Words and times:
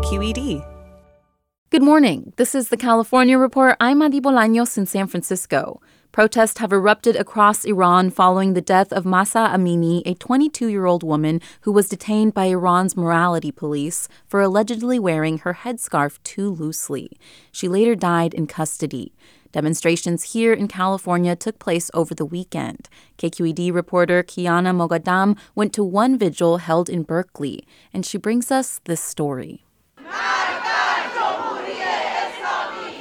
KQED. 0.00 0.64
Good 1.68 1.82
morning. 1.82 2.32
This 2.36 2.54
is 2.54 2.70
the 2.70 2.78
California 2.78 3.36
Report. 3.36 3.76
I'm 3.80 3.98
Madi 3.98 4.18
Bolaños 4.18 4.78
in 4.78 4.86
San 4.86 5.06
Francisco. 5.06 5.82
Protests 6.10 6.58
have 6.58 6.72
erupted 6.72 7.16
across 7.16 7.66
Iran 7.66 8.08
following 8.08 8.54
the 8.54 8.62
death 8.62 8.94
of 8.94 9.04
Mahsa 9.04 9.50
Amini, 9.52 10.00
a 10.06 10.14
22 10.14 10.68
year 10.68 10.86
old 10.86 11.02
woman 11.02 11.42
who 11.62 11.72
was 11.72 11.90
detained 11.90 12.32
by 12.32 12.46
Iran's 12.46 12.96
morality 12.96 13.52
police 13.52 14.08
for 14.26 14.40
allegedly 14.40 14.98
wearing 14.98 15.38
her 15.38 15.52
headscarf 15.52 16.18
too 16.24 16.48
loosely. 16.48 17.10
She 17.52 17.68
later 17.68 17.94
died 17.94 18.32
in 18.32 18.46
custody. 18.46 19.12
Demonstrations 19.52 20.32
here 20.32 20.54
in 20.54 20.66
California 20.66 21.36
took 21.36 21.58
place 21.58 21.90
over 21.92 22.14
the 22.14 22.24
weekend. 22.24 22.88
KQED 23.18 23.74
reporter 23.74 24.22
Kyana 24.22 24.72
Moghadam 24.74 25.36
went 25.54 25.74
to 25.74 25.84
one 25.84 26.16
vigil 26.16 26.56
held 26.56 26.88
in 26.88 27.02
Berkeley, 27.02 27.66
and 27.92 28.06
she 28.06 28.16
brings 28.16 28.50
us 28.50 28.80
this 28.84 29.02
story. 29.02 29.66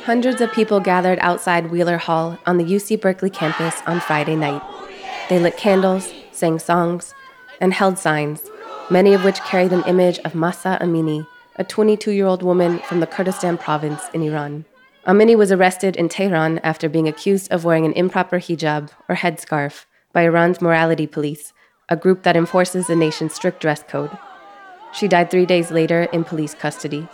Hundreds 0.10 0.42
of 0.42 0.52
people 0.52 0.80
gathered 0.80 1.20
outside 1.22 1.70
Wheeler 1.70 2.00
Hall 2.00 2.40
on 2.48 2.58
the 2.58 2.64
UC 2.64 3.00
Berkeley 3.00 3.30
campus 3.30 3.80
on 3.86 4.00
Friday 4.00 4.36
night. 4.36 4.64
They 5.30 5.38
lit 5.38 5.56
candles, 5.56 6.12
sang 6.32 6.58
songs, 6.58 7.14
and 7.62 7.72
held 7.76 8.00
signs, 8.00 8.50
many 8.90 9.14
of 9.14 9.24
which 9.24 9.40
carried 9.42 9.72
an 9.72 9.84
image 9.84 10.18
of 10.26 10.34
Mahsa 10.34 10.80
Amini, 10.82 11.28
a 11.58 11.64
22 11.64 12.10
year 12.10 12.26
old 12.26 12.42
woman 12.42 12.80
from 12.80 13.02
the 13.02 13.06
Kurdistan 13.06 13.56
province 13.56 14.02
in 14.12 14.24
Iran. 14.24 14.66
Amini 15.06 15.38
was 15.38 15.52
arrested 15.52 15.96
in 15.96 16.10
Tehran 16.10 16.58
after 16.64 16.90
being 16.90 17.08
accused 17.08 17.52
of 17.52 17.64
wearing 17.64 17.86
an 17.86 17.94
improper 17.94 18.40
hijab 18.40 18.90
or 19.08 19.16
headscarf 19.16 19.86
by 20.12 20.24
Iran's 20.24 20.60
morality 20.60 21.06
police, 21.06 21.54
a 21.88 21.96
group 21.96 22.24
that 22.24 22.36
enforces 22.36 22.88
the 22.88 22.96
nation's 22.96 23.36
strict 23.36 23.62
dress 23.62 23.84
code. 23.84 24.18
She 24.92 25.08
died 25.08 25.30
three 25.30 25.46
days 25.46 25.70
later 25.70 26.08
in 26.12 26.24
police 26.24 26.56
custody. 26.56 27.08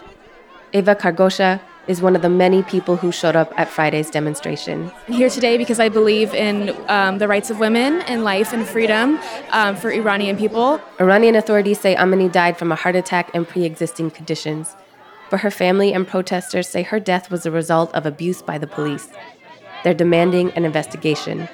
Eva 0.71 0.95
Kargosha 0.95 1.59
is 1.87 2.01
one 2.01 2.15
of 2.15 2.21
the 2.21 2.29
many 2.29 2.63
people 2.63 2.95
who 2.95 3.11
showed 3.11 3.35
up 3.35 3.53
at 3.57 3.69
Friday's 3.69 4.09
demonstration. 4.09 4.91
I'm 5.07 5.13
here 5.13 5.29
today 5.29 5.57
because 5.57 5.79
I 5.79 5.89
believe 5.89 6.33
in 6.33 6.75
um, 6.87 7.17
the 7.17 7.27
rights 7.27 7.49
of 7.49 7.59
women 7.59 8.01
and 8.03 8.23
life 8.23 8.53
and 8.53 8.65
freedom 8.65 9.19
um, 9.51 9.75
for 9.75 9.91
Iranian 9.91 10.37
people. 10.37 10.81
Iranian 10.99 11.35
authorities 11.35 11.79
say 11.79 11.95
Amini 11.95 12.31
died 12.31 12.57
from 12.57 12.71
a 12.71 12.75
heart 12.75 12.95
attack 12.95 13.31
and 13.33 13.47
pre 13.47 13.63
existing 13.63 14.11
conditions. 14.11 14.75
But 15.29 15.41
her 15.41 15.51
family 15.51 15.93
and 15.93 16.07
protesters 16.07 16.67
say 16.67 16.83
her 16.83 16.99
death 16.99 17.31
was 17.31 17.45
a 17.45 17.51
result 17.51 17.93
of 17.93 18.05
abuse 18.05 18.41
by 18.41 18.57
the 18.57 18.67
police. 18.67 19.09
They're 19.83 19.93
demanding 19.93 20.51
an 20.51 20.65
investigation, 20.65 21.49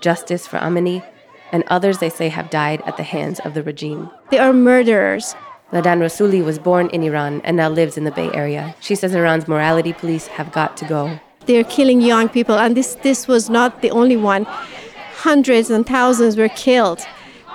justice 0.00 0.46
for 0.46 0.58
Amini, 0.58 1.04
and 1.52 1.64
others 1.68 1.98
they 1.98 2.10
say 2.10 2.28
have 2.28 2.50
died 2.50 2.82
at 2.86 2.96
the 2.96 3.02
hands 3.02 3.40
of 3.40 3.54
the 3.54 3.62
regime. 3.62 4.10
They 4.30 4.38
are 4.38 4.52
murderers. 4.52 5.34
Ladan 5.72 5.98
Rasuli 5.98 6.44
was 6.44 6.58
born 6.58 6.88
in 6.90 7.02
Iran 7.02 7.40
and 7.42 7.56
now 7.56 7.68
lives 7.68 7.98
in 7.98 8.04
the 8.04 8.12
Bay 8.12 8.30
Area. 8.32 8.74
She 8.80 8.94
says 8.94 9.14
Iran's 9.14 9.48
morality 9.48 9.92
police 9.92 10.28
have 10.28 10.52
got 10.52 10.76
to 10.76 10.84
go. 10.84 11.18
They're 11.46 11.64
killing 11.64 12.00
young 12.00 12.28
people, 12.28 12.56
and 12.56 12.76
this, 12.76 12.94
this 13.02 13.26
was 13.26 13.50
not 13.50 13.82
the 13.82 13.90
only 13.90 14.16
one. 14.16 14.44
Hundreds 15.14 15.70
and 15.70 15.84
thousands 15.86 16.36
were 16.36 16.48
killed, 16.50 17.04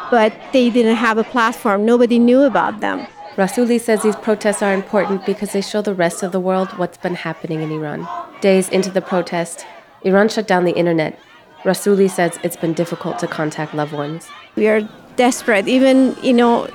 but 0.10 0.34
they 0.52 0.70
didn't 0.70 0.96
have 0.96 1.18
a 1.18 1.24
platform. 1.24 1.86
Nobody 1.86 2.20
knew 2.20 2.42
about 2.44 2.82
them. 2.82 3.08
Rasuli 3.36 3.80
says 3.80 4.04
these 4.04 4.18
protests 4.18 4.62
are 4.62 4.74
important 4.74 5.26
because 5.26 5.54
they 5.54 5.62
show 5.62 5.82
the 5.82 5.94
rest 5.94 6.22
of 6.22 6.34
the 6.34 6.40
world 6.40 6.68
what's 6.78 6.98
been 6.98 7.16
happening 7.16 7.62
in 7.62 7.72
Iran. 7.72 8.08
Days 8.42 8.68
into 8.70 8.92
the 8.92 9.02
protest, 9.02 9.66
Iran 10.04 10.28
shut 10.28 10.48
down 10.48 10.66
the 10.66 10.76
internet. 10.76 11.18
Rasuli 11.64 12.10
says 12.10 12.38
it's 12.44 12.58
been 12.58 12.74
difficult 12.74 13.20
to 13.20 13.28
contact 13.28 13.74
loved 13.74 13.94
ones. 13.94 14.28
We 14.56 14.68
are 14.68 14.82
desperate. 15.22 15.68
Even, 15.68 15.98
you 16.24 16.34
know, 16.34 16.68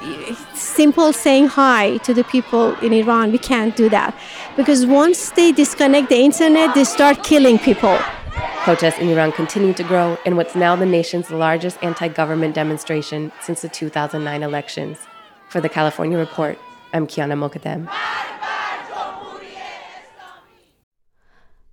simple 0.54 1.12
saying 1.12 1.48
hi 1.48 1.96
to 2.06 2.14
the 2.14 2.22
people 2.34 2.64
in 2.86 2.92
Iran, 2.92 3.32
we 3.32 3.38
can't 3.38 3.74
do 3.82 3.88
that. 3.88 4.14
Because 4.56 4.86
once 4.86 5.20
they 5.38 5.50
disconnect 5.50 6.10
the 6.10 6.20
internet, 6.28 6.72
they 6.76 6.84
start 6.84 7.24
killing 7.24 7.58
people. 7.58 7.98
Protests 8.68 8.98
in 9.02 9.08
Iran 9.08 9.32
continue 9.32 9.74
to 9.80 9.84
grow 9.92 10.16
in 10.24 10.36
what's 10.36 10.54
now 10.54 10.76
the 10.76 10.90
nation's 10.98 11.28
largest 11.30 11.76
anti 11.82 12.08
government 12.20 12.54
demonstration 12.54 13.32
since 13.46 13.62
the 13.62 13.68
2009 13.68 14.42
elections. 14.50 14.96
For 15.48 15.60
the 15.60 15.68
California 15.68 16.18
Report, 16.18 16.56
I'm 16.92 17.06
Kyana 17.06 17.36
Moghadam. 17.42 17.82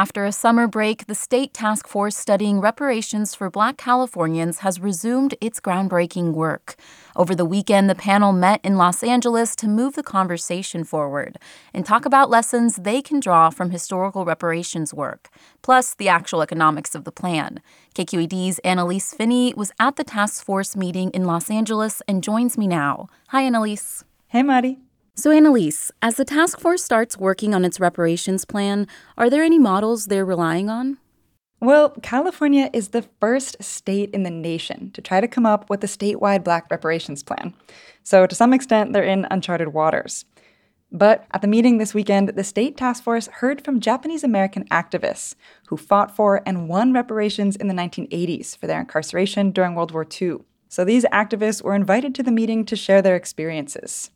After 0.00 0.24
a 0.24 0.32
summer 0.32 0.66
break, 0.66 1.08
the 1.08 1.14
state 1.14 1.52
task 1.52 1.86
force 1.86 2.16
studying 2.16 2.58
reparations 2.58 3.34
for 3.34 3.50
black 3.50 3.76
Californians 3.76 4.60
has 4.60 4.80
resumed 4.80 5.34
its 5.42 5.60
groundbreaking 5.60 6.32
work. 6.32 6.76
Over 7.14 7.34
the 7.34 7.44
weekend, 7.44 7.90
the 7.90 7.94
panel 7.94 8.32
met 8.32 8.60
in 8.64 8.78
Los 8.78 9.02
Angeles 9.02 9.54
to 9.56 9.68
move 9.68 9.96
the 9.96 10.02
conversation 10.02 10.84
forward 10.84 11.36
and 11.74 11.84
talk 11.84 12.06
about 12.06 12.30
lessons 12.30 12.76
they 12.76 13.02
can 13.02 13.20
draw 13.20 13.50
from 13.50 13.72
historical 13.72 14.24
reparations 14.24 14.94
work, 14.94 15.28
plus 15.60 15.94
the 15.94 16.08
actual 16.08 16.40
economics 16.40 16.94
of 16.94 17.04
the 17.04 17.12
plan. 17.12 17.60
KQED's 17.94 18.58
Annelise 18.60 19.12
Finney 19.12 19.52
was 19.54 19.70
at 19.78 19.96
the 19.96 20.04
task 20.04 20.42
force 20.42 20.74
meeting 20.74 21.10
in 21.10 21.26
Los 21.26 21.50
Angeles 21.50 22.00
and 22.08 22.24
joins 22.24 22.56
me 22.56 22.66
now. 22.66 23.10
Hi, 23.28 23.42
Annelise. 23.42 24.02
Hey, 24.28 24.42
Maddie. 24.42 24.78
So, 25.14 25.30
Annelise, 25.30 25.90
as 26.00 26.16
the 26.16 26.24
task 26.24 26.60
force 26.60 26.82
starts 26.82 27.18
working 27.18 27.54
on 27.54 27.64
its 27.64 27.80
reparations 27.80 28.44
plan, 28.44 28.86
are 29.18 29.28
there 29.28 29.42
any 29.42 29.58
models 29.58 30.06
they're 30.06 30.24
relying 30.24 30.70
on? 30.70 30.98
Well, 31.60 31.90
California 32.02 32.70
is 32.72 32.88
the 32.88 33.04
first 33.20 33.62
state 33.62 34.10
in 34.12 34.22
the 34.22 34.30
nation 34.30 34.90
to 34.92 35.02
try 35.02 35.20
to 35.20 35.28
come 35.28 35.44
up 35.44 35.68
with 35.68 35.84
a 35.84 35.86
statewide 35.86 36.42
black 36.42 36.70
reparations 36.70 37.22
plan. 37.22 37.52
So, 38.02 38.26
to 38.26 38.34
some 38.34 38.54
extent, 38.54 38.92
they're 38.92 39.04
in 39.04 39.26
uncharted 39.30 39.74
waters. 39.74 40.24
But 40.92 41.26
at 41.32 41.42
the 41.42 41.48
meeting 41.48 41.78
this 41.78 41.94
weekend, 41.94 42.30
the 42.30 42.42
state 42.42 42.76
task 42.76 43.04
force 43.04 43.26
heard 43.26 43.64
from 43.64 43.78
Japanese 43.78 44.24
American 44.24 44.66
activists 44.68 45.34
who 45.68 45.76
fought 45.76 46.16
for 46.16 46.42
and 46.46 46.68
won 46.68 46.92
reparations 46.92 47.56
in 47.56 47.68
the 47.68 47.74
1980s 47.74 48.56
for 48.56 48.66
their 48.66 48.80
incarceration 48.80 49.52
during 49.52 49.74
World 49.74 49.92
War 49.92 50.06
II. 50.20 50.38
So 50.68 50.84
these 50.84 51.04
activists 51.06 51.62
were 51.62 51.74
invited 51.74 52.14
to 52.16 52.22
the 52.22 52.32
meeting 52.32 52.64
to 52.64 52.74
share 52.74 53.02
their 53.02 53.16
experiences. 53.16 54.10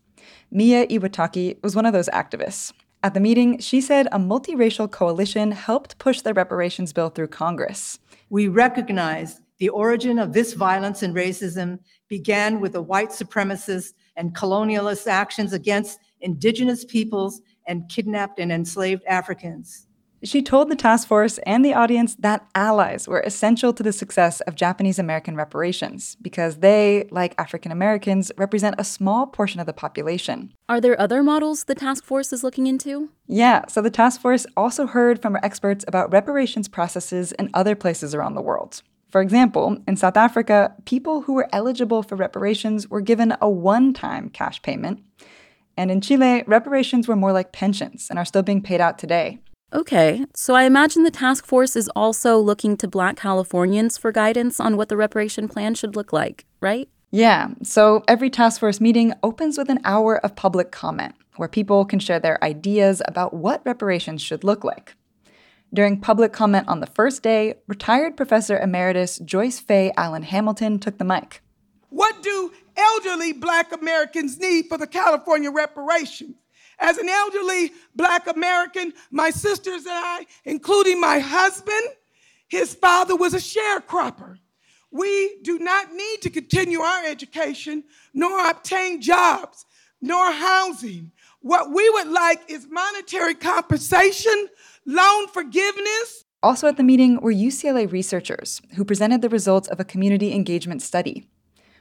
Miya 0.51 0.87
Iwataki 0.87 1.63
was 1.63 1.75
one 1.75 1.87
of 1.87 1.93
those 1.93 2.09
activists. 2.09 2.73
At 3.03 3.13
the 3.13 3.21
meeting, 3.21 3.59
she 3.59 3.81
said 3.81 4.07
a 4.13 4.19
multiracial 4.19 4.91
coalition 4.91 5.53
helped 5.53 5.99
push 5.99 6.23
the 6.23 6.33
reparations 6.33 6.93
bill 6.93 7.11
through 7.11 7.29
Congress. 7.29 7.99
We 8.31 8.49
recognize 8.49 9.41
the 9.59 9.69
origin 9.69 10.19
of 10.19 10.33
this 10.33 10.55
violence 10.55 11.03
and 11.03 11.15
racism 11.15 11.79
began 12.09 12.61
with 12.61 12.73
the 12.73 12.83
white 12.83 13.11
supremacist 13.11 13.93
and 14.17 14.35
colonialist 14.35 15.07
actions 15.07 15.53
against 15.53 16.01
indigenous 16.21 16.85
peoples 16.85 17.43
and 17.67 17.89
kidnapped 17.89 18.39
and 18.39 18.51
enslaved 18.51 19.05
Africans. 19.05 19.87
She 20.25 20.41
told 20.41 20.71
the 20.71 20.77
task 20.77 21.07
force 21.07 21.37
and 21.45 21.63
the 21.63 21.75
audience 21.75 22.15
that 22.15 22.47
allies 22.55 23.07
were 23.07 23.21
essential 23.21 23.75
to 23.75 23.83
the 23.83 23.93
success 23.93 24.41
of 24.43 24.55
Japanese 24.55 24.99
American 24.99 25.37
reparations 25.37 26.17
because 26.23 26.61
they, 26.61 27.07
like 27.11 27.35
African 27.37 27.71
Americans, 27.71 28.33
represent 28.39 28.77
a 28.79 28.85
small 28.85 29.27
portion 29.27 29.61
of 29.61 29.67
the 29.67 29.75
population. 29.75 30.55
Are 30.67 30.81
there 30.81 30.99
other 30.99 31.23
models 31.23 31.65
the 31.65 31.75
task 31.75 32.05
force 32.05 32.33
is 32.33 32.43
looking 32.43 32.67
into? 32.67 33.11
Yeah, 33.27 33.67
so 33.69 33.83
the 33.83 33.91
task 33.91 34.23
force 34.23 34.47
also 34.57 34.87
heard 34.87 35.21
from 35.21 35.37
experts 35.43 35.85
about 35.87 36.11
reparations 36.11 36.69
processes 36.69 37.33
in 37.33 37.51
other 37.53 37.75
places 37.75 38.15
around 38.15 38.35
the 38.35 38.41
world. 38.41 38.83
For 39.11 39.21
example, 39.21 39.77
in 39.87 39.99
South 39.99 40.17
Africa, 40.17 40.75
people 40.87 41.21
who 41.21 41.35
were 41.35 41.51
eligible 41.53 42.03
for 42.03 42.17
reparations 42.17 42.89
were 42.89 43.03
given 43.03 43.37
a 43.43 43.51
one 43.51 43.93
time 43.93 44.31
cash 44.31 44.63
payment. 44.63 45.03
And 45.77 45.91
in 45.91 46.01
Chile, 46.01 46.45
reparations 46.47 47.07
were 47.07 47.15
more 47.15 47.33
like 47.33 47.53
pensions 47.53 48.07
and 48.09 48.19
are 48.19 48.25
still 48.25 48.43
being 48.43 48.63
paid 48.63 48.81
out 48.81 48.99
today. 48.99 49.41
Okay, 49.75 50.25
so 50.37 50.55
I 50.55 50.65
imagine 50.65 51.03
the 51.03 51.11
task 51.11 51.45
force 51.45 51.75
is 51.75 51.91
also 51.97 52.39
looking 52.39 52.77
to 52.77 52.87
black 52.87 53.17
Californians 53.17 53.99
for 53.99 54.13
guidance 54.13 54.61
on 54.61 54.77
what 54.77 54.89
the 54.89 54.97
reparation 54.97 55.49
plan 55.49 55.75
should 55.75 55.97
look 55.97 56.13
like, 56.13 56.45
right? 56.61 56.89
Yeah, 57.11 57.49
so 57.65 58.05
every 58.07 58.31
task 58.31 58.61
force 58.61 58.81
meeting 58.81 59.15
opens 59.25 59.59
with 59.59 59.69
an 59.69 59.81
hour 59.85 60.25
of 60.25 60.37
public 60.37 60.71
comment 60.71 61.17
where 61.35 61.49
people 61.49 61.85
can 61.85 61.99
share 61.99 62.21
their 62.21 62.43
ideas 62.45 63.03
about 63.09 63.35
what 63.35 63.67
reparations 63.67 64.23
should 64.23 64.45
look 64.45 64.63
like. 64.63 64.95
During 65.73 66.01
public 66.01 66.33
comment 66.33 66.69
on 66.69 66.79
the 66.79 66.87
first 66.87 67.25
day, 67.25 67.55
retired 67.67 68.17
Professor 68.17 68.57
Emeritus 68.57 69.19
Joyce 69.19 69.59
Fay 69.59 69.93
Allen 69.97 70.23
Hamilton 70.23 70.79
took 70.79 70.99
the 70.99 71.05
mic. 71.05 71.43
What 71.89 72.23
do 72.23 72.53
elderly 72.77 73.33
black 73.33 73.73
Americans 73.73 74.39
need 74.39 74.67
for 74.69 74.79
the 74.79 74.87
California 74.87 75.51
reparations? 75.51 76.37
As 76.79 76.99
an 76.99 77.09
elderly 77.09 77.73
black 77.95 78.27
American, 78.27 78.93
my 79.11 79.31
sisters 79.31 79.87
and 79.87 79.95
I, 79.95 80.27
including 80.45 81.01
my 81.01 81.19
husband, 81.19 81.89
his 82.49 82.75
father 82.75 83.17
was 83.17 83.35
a 83.35 83.39
sharecropper. 83.39 84.39
We 84.91 85.39
do 85.43 85.59
not 85.59 85.93
need 85.93 86.23
to 86.23 86.31
continue 86.31 86.81
our 86.81 87.05
education, 87.05 87.85
nor 88.13 88.49
obtain 88.49 89.01
jobs, 89.01 89.67
nor 90.01 90.31
housing. 90.31 91.11
What 91.41 91.73
we 91.73 91.91
would 91.91 92.09
like 92.09 92.41
is 92.49 92.69
monetary 92.71 93.35
compensation, 93.35 94.49
loan 94.87 95.29
forgiveness. 95.29 96.25
Also 96.43 96.69
at 96.69 96.77
the 96.77 96.83
meeting 96.83 97.21
were 97.21 97.33
UCLA 97.33 97.91
researchers 97.91 98.63
who 98.77 98.85
presented 98.85 99.21
the 99.21 99.29
results 99.29 99.67
of 99.69 99.81
a 99.81 99.85
community 99.85 100.33
engagement 100.33 100.83
study. 100.83 101.29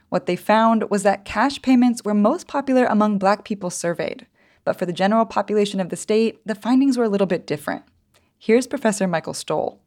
What 0.08 0.26
they 0.26 0.36
found 0.36 0.90
was 0.90 1.02
that 1.02 1.24
cash 1.24 1.62
payments 1.62 2.02
were 2.04 2.14
most 2.14 2.46
popular 2.46 2.84
among 2.84 3.18
black 3.18 3.44
people 3.44 3.70
surveyed, 3.70 4.26
but 4.64 4.78
for 4.78 4.86
the 4.86 4.92
general 4.92 5.24
population 5.24 5.80
of 5.80 5.90
the 5.90 5.96
state, 5.96 6.40
the 6.46 6.54
findings 6.54 6.96
were 6.96 7.04
a 7.04 7.08
little 7.08 7.26
bit 7.26 7.46
different. 7.46 7.84
Here's 8.38 8.66
Professor 8.66 9.06
Michael 9.06 9.34
Stoll. 9.34 9.80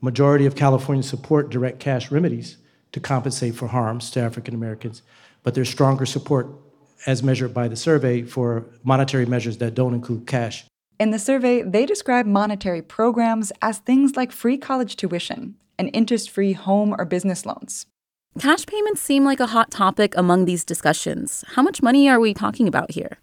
Majority 0.00 0.46
of 0.46 0.54
Californians 0.54 1.08
support 1.08 1.50
direct 1.50 1.80
cash 1.80 2.10
remedies 2.10 2.58
to 2.92 3.00
compensate 3.00 3.54
for 3.54 3.68
harms 3.68 4.10
to 4.12 4.20
African 4.20 4.54
Americans, 4.54 5.02
but 5.42 5.54
there's 5.54 5.68
stronger 5.68 6.06
support 6.06 6.48
as 7.06 7.22
measured 7.22 7.52
by 7.52 7.68
the 7.68 7.76
survey 7.76 8.22
for 8.22 8.66
monetary 8.82 9.26
measures 9.26 9.58
that 9.58 9.74
don't 9.74 9.94
include 9.94 10.26
cash. 10.26 10.64
In 10.98 11.10
the 11.10 11.18
survey, 11.18 11.62
they 11.62 11.86
describe 11.86 12.26
monetary 12.26 12.80
programs 12.80 13.52
as 13.60 13.78
things 13.78 14.16
like 14.16 14.30
free 14.30 14.56
college 14.56 14.96
tuition 14.96 15.56
and 15.78 15.90
interest 15.92 16.30
free 16.30 16.52
home 16.52 16.94
or 16.96 17.04
business 17.04 17.44
loans. 17.44 17.86
Cash 18.38 18.66
payments 18.66 19.00
seem 19.00 19.24
like 19.24 19.40
a 19.40 19.48
hot 19.48 19.70
topic 19.70 20.16
among 20.16 20.44
these 20.44 20.64
discussions. 20.64 21.44
How 21.54 21.62
much 21.62 21.82
money 21.82 22.08
are 22.08 22.20
we 22.20 22.34
talking 22.34 22.66
about 22.68 22.92
here? 22.92 23.18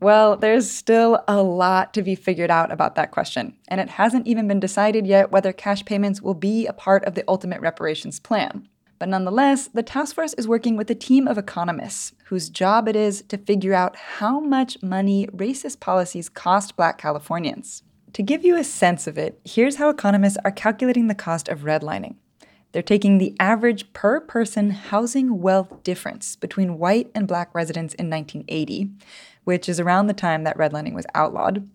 Well, 0.00 0.36
there's 0.36 0.70
still 0.70 1.22
a 1.26 1.42
lot 1.42 1.94
to 1.94 2.02
be 2.02 2.14
figured 2.14 2.50
out 2.50 2.70
about 2.70 2.96
that 2.96 3.12
question, 3.12 3.56
and 3.68 3.80
it 3.80 3.88
hasn't 3.88 4.26
even 4.26 4.46
been 4.46 4.60
decided 4.60 5.06
yet 5.06 5.32
whether 5.32 5.52
cash 5.52 5.84
payments 5.84 6.20
will 6.20 6.34
be 6.34 6.66
a 6.66 6.74
part 6.74 7.04
of 7.04 7.14
the 7.14 7.24
ultimate 7.26 7.62
reparations 7.62 8.20
plan. 8.20 8.68
But 8.98 9.08
nonetheless, 9.08 9.68
the 9.68 9.82
task 9.82 10.14
force 10.14 10.34
is 10.34 10.48
working 10.48 10.76
with 10.76 10.90
a 10.90 10.94
team 10.94 11.26
of 11.26 11.38
economists 11.38 12.12
whose 12.26 12.50
job 12.50 12.88
it 12.88 12.96
is 12.96 13.22
to 13.28 13.38
figure 13.38 13.74
out 13.74 13.96
how 13.96 14.40
much 14.40 14.82
money 14.82 15.26
racist 15.28 15.80
policies 15.80 16.28
cost 16.28 16.76
black 16.76 16.98
Californians. 16.98 17.82
To 18.14 18.22
give 18.22 18.44
you 18.44 18.56
a 18.56 18.64
sense 18.64 19.06
of 19.06 19.18
it, 19.18 19.40
here's 19.44 19.76
how 19.76 19.90
economists 19.90 20.38
are 20.44 20.50
calculating 20.50 21.08
the 21.08 21.14
cost 21.14 21.48
of 21.48 21.60
redlining. 21.60 22.16
They're 22.76 22.82
taking 22.82 23.16
the 23.16 23.34
average 23.40 23.90
per 23.94 24.20
person 24.20 24.68
housing 24.68 25.40
wealth 25.40 25.82
difference 25.82 26.36
between 26.36 26.76
white 26.76 27.10
and 27.14 27.26
black 27.26 27.54
residents 27.54 27.94
in 27.94 28.10
1980 28.10 28.90
which 29.44 29.66
is 29.66 29.80
around 29.80 30.08
the 30.08 30.12
time 30.12 30.44
that 30.44 30.58
redlining 30.58 30.92
was 30.92 31.06
outlawed, 31.14 31.66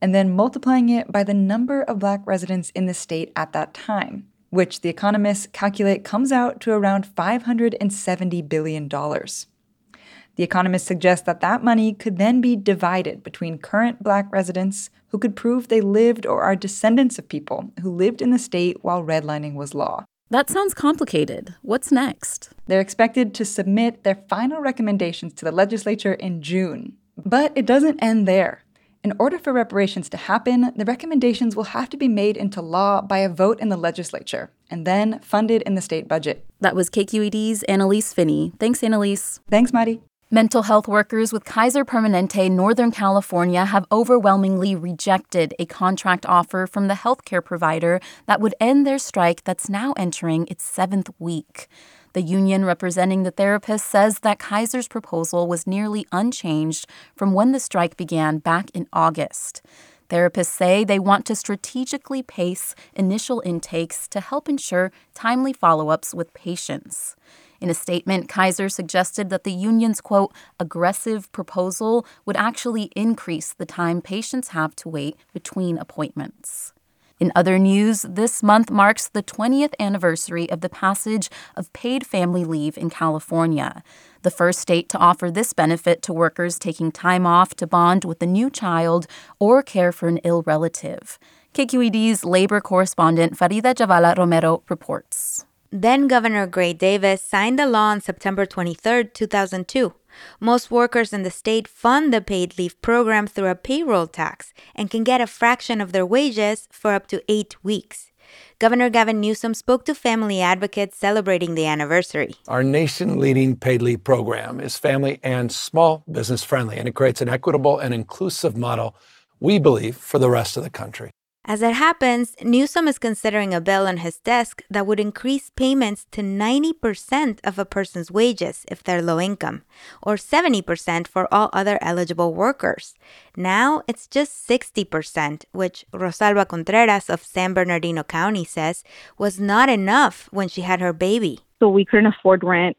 and 0.00 0.14
then 0.14 0.34
multiplying 0.34 0.88
it 0.88 1.12
by 1.12 1.22
the 1.22 1.34
number 1.34 1.82
of 1.82 1.98
black 1.98 2.22
residents 2.24 2.70
in 2.70 2.86
the 2.86 2.94
state 2.94 3.30
at 3.36 3.52
that 3.52 3.74
time, 3.74 4.26
which 4.48 4.80
the 4.80 4.88
economists 4.88 5.48
calculate 5.52 6.02
comes 6.04 6.32
out 6.32 6.60
to 6.60 6.72
around 6.72 7.04
$570 7.06 8.48
billion. 8.48 8.88
The 8.88 10.44
economists 10.44 10.86
suggest 10.86 11.26
that 11.26 11.40
that 11.40 11.62
money 11.62 11.92
could 11.92 12.16
then 12.16 12.40
be 12.40 12.54
divided 12.54 13.22
between 13.22 13.58
current 13.58 14.02
black 14.02 14.32
residents 14.32 14.88
who 15.08 15.18
could 15.18 15.34
prove 15.34 15.68
they 15.68 15.80
lived 15.80 16.24
or 16.24 16.42
are 16.42 16.54
descendants 16.56 17.18
of 17.18 17.28
people 17.28 17.72
who 17.82 17.90
lived 17.90 18.22
in 18.22 18.30
the 18.30 18.38
state 18.38 18.78
while 18.82 19.04
redlining 19.04 19.54
was 19.54 19.74
law. 19.74 20.04
That 20.30 20.50
sounds 20.50 20.74
complicated. 20.74 21.54
What's 21.62 21.90
next? 21.90 22.50
They're 22.66 22.82
expected 22.82 23.32
to 23.34 23.46
submit 23.46 24.04
their 24.04 24.22
final 24.28 24.60
recommendations 24.60 25.32
to 25.34 25.44
the 25.46 25.52
legislature 25.52 26.12
in 26.12 26.42
June, 26.42 26.98
but 27.16 27.50
it 27.56 27.64
doesn't 27.64 28.02
end 28.02 28.28
there. 28.28 28.62
In 29.02 29.14
order 29.18 29.38
for 29.38 29.54
reparations 29.54 30.10
to 30.10 30.18
happen, 30.18 30.70
the 30.76 30.84
recommendations 30.84 31.56
will 31.56 31.64
have 31.64 31.88
to 31.90 31.96
be 31.96 32.08
made 32.08 32.36
into 32.36 32.60
law 32.60 33.00
by 33.00 33.18
a 33.18 33.28
vote 33.30 33.58
in 33.58 33.70
the 33.70 33.76
legislature 33.78 34.50
and 34.70 34.86
then 34.86 35.18
funded 35.20 35.62
in 35.62 35.76
the 35.76 35.80
state 35.80 36.06
budget. 36.06 36.44
That 36.60 36.76
was 36.76 36.90
KQED's 36.90 37.62
Annelise 37.62 38.12
Finney. 38.12 38.52
Thanks, 38.58 38.82
Annelise. 38.82 39.40
Thanks, 39.48 39.72
Maddie. 39.72 40.02
Mental 40.30 40.64
health 40.64 40.86
workers 40.86 41.32
with 41.32 41.46
Kaiser 41.46 41.86
Permanente 41.86 42.50
Northern 42.50 42.90
California 42.90 43.64
have 43.64 43.86
overwhelmingly 43.90 44.76
rejected 44.76 45.54
a 45.58 45.64
contract 45.64 46.26
offer 46.26 46.66
from 46.66 46.86
the 46.86 46.92
healthcare 46.92 47.42
provider 47.42 47.98
that 48.26 48.38
would 48.38 48.54
end 48.60 48.86
their 48.86 48.98
strike 48.98 49.42
that's 49.44 49.70
now 49.70 49.94
entering 49.96 50.46
its 50.48 50.62
seventh 50.62 51.08
week. 51.18 51.66
The 52.12 52.20
union 52.20 52.66
representing 52.66 53.22
the 53.22 53.32
therapists 53.32 53.88
says 53.88 54.18
that 54.18 54.38
Kaiser's 54.38 54.86
proposal 54.86 55.46
was 55.46 55.66
nearly 55.66 56.06
unchanged 56.12 56.86
from 57.16 57.32
when 57.32 57.52
the 57.52 57.60
strike 57.60 57.96
began 57.96 58.36
back 58.36 58.68
in 58.74 58.86
August. 58.92 59.62
Therapists 60.10 60.52
say 60.52 60.84
they 60.84 60.98
want 60.98 61.24
to 61.24 61.36
strategically 61.36 62.22
pace 62.22 62.74
initial 62.92 63.42
intakes 63.46 64.06
to 64.08 64.20
help 64.20 64.46
ensure 64.46 64.92
timely 65.14 65.54
follow 65.54 65.88
ups 65.88 66.14
with 66.14 66.34
patients. 66.34 67.16
In 67.60 67.70
a 67.70 67.74
statement, 67.74 68.28
Kaiser 68.28 68.68
suggested 68.68 69.30
that 69.30 69.44
the 69.44 69.52
union's 69.52 70.00
quote, 70.00 70.32
aggressive 70.60 71.30
proposal 71.32 72.06
would 72.24 72.36
actually 72.36 72.90
increase 72.94 73.52
the 73.52 73.66
time 73.66 74.00
patients 74.00 74.48
have 74.48 74.76
to 74.76 74.88
wait 74.88 75.16
between 75.32 75.78
appointments. 75.78 76.72
In 77.20 77.32
other 77.34 77.58
news, 77.58 78.02
this 78.02 78.44
month 78.44 78.70
marks 78.70 79.08
the 79.08 79.24
20th 79.24 79.74
anniversary 79.80 80.48
of 80.50 80.60
the 80.60 80.68
passage 80.68 81.28
of 81.56 81.72
paid 81.72 82.06
family 82.06 82.44
leave 82.44 82.78
in 82.78 82.90
California, 82.90 83.82
the 84.22 84.30
first 84.30 84.60
state 84.60 84.88
to 84.90 84.98
offer 84.98 85.28
this 85.28 85.52
benefit 85.52 86.00
to 86.02 86.12
workers 86.12 86.60
taking 86.60 86.92
time 86.92 87.26
off 87.26 87.56
to 87.56 87.66
bond 87.66 88.04
with 88.04 88.22
a 88.22 88.26
new 88.26 88.48
child 88.48 89.08
or 89.40 89.64
care 89.64 89.90
for 89.90 90.06
an 90.06 90.18
ill 90.18 90.42
relative. 90.42 91.18
KQED's 91.54 92.24
labor 92.24 92.60
correspondent 92.60 93.36
Farida 93.36 93.74
Jhabvala 93.74 94.16
Romero 94.16 94.62
reports. 94.68 95.37
Then 95.70 96.08
Governor 96.08 96.46
Gray 96.46 96.72
Davis 96.72 97.20
signed 97.20 97.58
the 97.58 97.66
law 97.66 97.90
on 97.90 98.00
September 98.00 98.46
23, 98.46 99.10
2002. 99.12 99.92
Most 100.40 100.70
workers 100.70 101.12
in 101.12 101.24
the 101.24 101.30
state 101.30 101.68
fund 101.68 102.12
the 102.12 102.22
paid 102.22 102.56
leave 102.56 102.80
program 102.80 103.26
through 103.26 103.48
a 103.48 103.54
payroll 103.54 104.06
tax 104.06 104.54
and 104.74 104.90
can 104.90 105.04
get 105.04 105.20
a 105.20 105.26
fraction 105.26 105.82
of 105.82 105.92
their 105.92 106.06
wages 106.06 106.68
for 106.72 106.94
up 106.94 107.06
to 107.08 107.22
eight 107.28 107.62
weeks. 107.62 108.10
Governor 108.58 108.88
Gavin 108.88 109.20
Newsom 109.20 109.52
spoke 109.52 109.84
to 109.84 109.94
family 109.94 110.40
advocates 110.40 110.96
celebrating 110.96 111.54
the 111.54 111.66
anniversary. 111.66 112.34
Our 112.48 112.64
nation 112.64 113.18
leading 113.18 113.54
paid 113.54 113.82
leave 113.82 114.02
program 114.02 114.60
is 114.60 114.78
family 114.78 115.20
and 115.22 115.52
small 115.52 116.02
business 116.10 116.42
friendly, 116.42 116.78
and 116.78 116.88
it 116.88 116.94
creates 116.94 117.20
an 117.20 117.28
equitable 117.28 117.78
and 117.78 117.92
inclusive 117.92 118.56
model, 118.56 118.96
we 119.38 119.58
believe, 119.58 119.96
for 119.96 120.18
the 120.18 120.30
rest 120.30 120.56
of 120.56 120.62
the 120.62 120.70
country. 120.70 121.10
As 121.50 121.62
it 121.62 121.72
happens, 121.76 122.36
Newsom 122.42 122.86
is 122.88 122.98
considering 122.98 123.54
a 123.54 123.60
bill 123.62 123.86
on 123.86 123.96
his 124.04 124.18
desk 124.18 124.62
that 124.68 124.86
would 124.86 125.00
increase 125.00 125.48
payments 125.48 126.04
to 126.10 126.20
90% 126.20 127.40
of 127.42 127.58
a 127.58 127.64
person's 127.64 128.10
wages 128.10 128.66
if 128.68 128.82
they're 128.82 129.00
low 129.00 129.18
income, 129.18 129.62
or 130.02 130.16
70% 130.16 131.08
for 131.08 131.26
all 131.32 131.48
other 131.54 131.78
eligible 131.80 132.34
workers. 132.34 132.94
Now 133.34 133.80
it's 133.88 134.06
just 134.06 134.46
60%, 134.46 135.46
which 135.52 135.86
Rosalba 135.90 136.46
Contreras 136.46 137.08
of 137.08 137.24
San 137.24 137.54
Bernardino 137.54 138.02
County 138.02 138.44
says 138.44 138.84
was 139.16 139.40
not 139.40 139.70
enough 139.70 140.28
when 140.30 140.48
she 140.48 140.60
had 140.60 140.82
her 140.82 140.92
baby. 140.92 141.40
So 141.60 141.70
we 141.70 141.86
couldn't 141.86 142.12
afford 142.12 142.44
rent, 142.44 142.76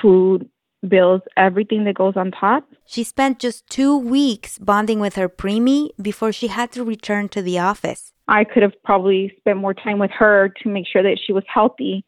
food, 0.00 0.48
bills, 0.88 1.22
everything 1.36 1.84
that 1.84 1.94
goes 1.94 2.16
on 2.16 2.30
top. 2.30 2.64
She 2.86 3.04
spent 3.04 3.38
just 3.38 3.66
two 3.68 3.96
weeks 3.96 4.58
bonding 4.58 5.00
with 5.00 5.16
her 5.16 5.28
preemie 5.28 5.90
before 6.00 6.32
she 6.32 6.48
had 6.48 6.72
to 6.72 6.84
return 6.84 7.28
to 7.30 7.42
the 7.42 7.58
office. 7.58 8.12
I 8.28 8.44
could 8.44 8.62
have 8.62 8.80
probably 8.84 9.32
spent 9.38 9.58
more 9.58 9.74
time 9.74 9.98
with 9.98 10.10
her 10.12 10.52
to 10.62 10.68
make 10.68 10.86
sure 10.90 11.02
that 11.02 11.18
she 11.24 11.32
was 11.32 11.44
healthy 11.52 12.04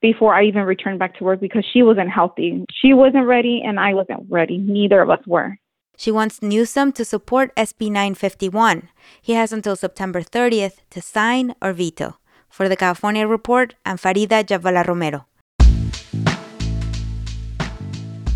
before 0.00 0.34
I 0.34 0.44
even 0.44 0.62
returned 0.62 0.98
back 0.98 1.16
to 1.18 1.24
work 1.24 1.40
because 1.40 1.64
she 1.72 1.82
wasn't 1.82 2.10
healthy. 2.10 2.64
She 2.70 2.92
wasn't 2.92 3.26
ready 3.26 3.62
and 3.64 3.80
I 3.80 3.94
wasn't 3.94 4.26
ready. 4.28 4.58
Neither 4.58 5.00
of 5.00 5.10
us 5.10 5.26
were. 5.26 5.56
She 5.96 6.10
wants 6.10 6.42
Newsom 6.42 6.92
to 6.92 7.04
support 7.04 7.54
SB 7.56 7.86
951. 7.88 8.88
He 9.22 9.34
has 9.34 9.52
until 9.52 9.76
September 9.76 10.22
30th 10.22 10.78
to 10.90 11.00
sign 11.00 11.54
or 11.62 11.72
veto. 11.72 12.18
For 12.50 12.68
the 12.68 12.76
California 12.76 13.26
Report, 13.26 13.74
I'm 13.86 13.96
Farida 13.96 14.44
Jhabvala 14.44 14.86
Romero. 14.86 15.26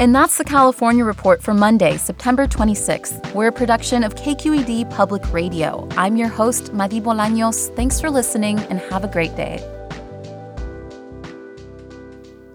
And 0.01 0.15
that's 0.15 0.39
the 0.39 0.45
California 0.45 1.05
Report 1.05 1.43
for 1.43 1.55
Monday, 1.55 1.97
September 1.97 2.47
26th. 2.47 3.35
We're 3.35 3.49
a 3.49 3.53
production 3.53 4.05
of 4.05 4.15
KQED 4.15 4.89
Public 4.91 5.33
Radio. 5.33 5.89
I'm 5.97 6.17
your 6.17 6.29
host, 6.29 6.73
Madi 6.73 7.01
Bolaños. 7.01 7.75
Thanks 7.75 8.01
for 8.01 8.09
listening 8.09 8.61
and 8.61 8.79
have 8.79 9.03
a 9.03 9.09
great 9.09 9.35
day. 9.35 9.59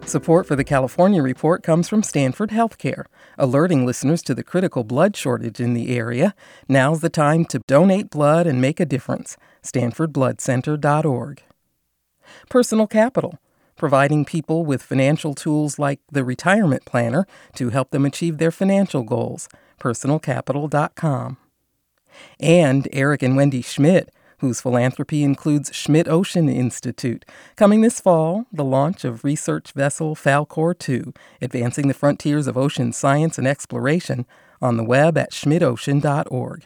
Support 0.05 0.47
for 0.47 0.55
the 0.55 0.63
California 0.63 1.21
Report 1.21 1.63
comes 1.63 1.89
from 1.89 2.01
Stanford 2.01 2.51
Healthcare, 2.51 3.05
alerting 3.37 3.85
listeners 3.85 4.21
to 4.23 4.33
the 4.33 4.43
critical 4.43 4.85
blood 4.85 5.17
shortage 5.17 5.59
in 5.59 5.73
the 5.73 5.97
area. 5.97 6.35
Now's 6.69 7.01
the 7.01 7.09
time 7.09 7.43
to 7.45 7.59
donate 7.67 8.09
blood 8.09 8.47
and 8.47 8.61
make 8.61 8.79
a 8.79 8.85
difference. 8.85 9.35
StanfordBloodCenter.org. 9.63 11.43
Personal 12.49 12.87
Capital 12.87 13.37
providing 13.83 14.23
people 14.23 14.63
with 14.63 14.81
financial 14.81 15.33
tools 15.33 15.77
like 15.77 15.99
the 16.09 16.23
retirement 16.23 16.85
planner 16.85 17.27
to 17.53 17.69
help 17.69 17.91
them 17.91 18.05
achieve 18.05 18.37
their 18.37 18.49
financial 18.49 19.03
goals. 19.03 19.49
PersonalCapital.com. 19.81 21.35
And 22.39 22.87
Eric 22.93 23.23
and 23.23 23.35
Wendy 23.35 23.61
Schmidt, 23.61 24.09
whose 24.37 24.61
philanthropy 24.61 25.21
includes 25.21 25.75
Schmidt 25.75 26.07
Ocean 26.07 26.47
Institute. 26.47 27.25
Coming 27.57 27.81
this 27.81 27.99
fall, 27.99 28.45
the 28.53 28.63
launch 28.63 29.03
of 29.03 29.25
research 29.25 29.73
vessel 29.73 30.15
Falkor 30.15 30.79
2, 30.79 31.13
advancing 31.41 31.89
the 31.89 31.93
frontiers 31.93 32.47
of 32.47 32.57
ocean 32.57 32.93
science 32.93 33.37
and 33.37 33.45
exploration, 33.45 34.25
on 34.61 34.77
the 34.77 34.85
web 34.85 35.17
at 35.17 35.33
schmidtocean.org. 35.33 36.65